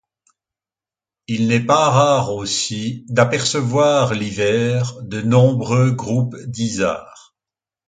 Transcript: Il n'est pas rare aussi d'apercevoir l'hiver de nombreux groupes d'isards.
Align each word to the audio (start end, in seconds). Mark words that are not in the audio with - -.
Il 1.27 1.47
n'est 1.47 1.63
pas 1.63 1.91
rare 1.91 2.33
aussi 2.33 3.05
d'apercevoir 3.09 4.15
l'hiver 4.15 4.95
de 5.03 5.21
nombreux 5.21 5.91
groupes 5.91 6.35
d'isards. 6.47 7.35